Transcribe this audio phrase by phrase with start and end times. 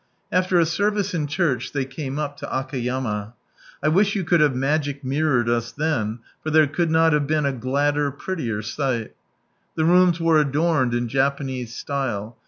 [0.31, 3.33] After a service in church, they came up lo Akayama.
[3.83, 7.27] I wish you could have \ magic mirrored us then, for there could not have
[7.27, 9.13] been a gladder, prettier sight
[9.75, 12.35] The rooms were adorned in Japanese style.